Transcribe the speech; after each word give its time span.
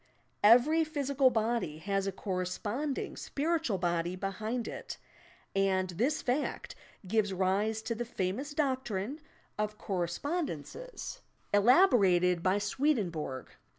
Every 0.43 0.83
physical 0.83 1.29
body 1.29 1.77
has 1.77 2.07
a 2.07 2.11
corresponding 2.11 3.15
spiritual 3.17 3.77
body 3.77 4.15
behind 4.15 4.67
it, 4.67 4.97
and 5.55 5.91
this 5.91 6.23
fact 6.23 6.73
gave 7.07 7.31
rise 7.31 7.83
to 7.83 7.93
the 7.93 8.03
famous 8.03 8.55
doctrine 8.55 9.19
of 9.59 9.77
"Correspondences" 9.77 10.81
56 10.81 11.03
YOUR 11.03 11.03
PSYCHIC 11.03 11.21
POWERS 11.21 11.49
elaborated 11.63 12.41
by 12.41 12.57
Swedenborg. 12.57 13.51